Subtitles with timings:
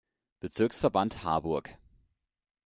[0.39, 1.77] Bezirksverband Harburg.